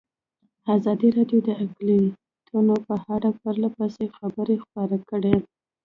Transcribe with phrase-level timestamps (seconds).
[0.75, 5.35] ازادي راډیو د اقلیتونه په اړه پرله پسې خبرونه خپاره کړي.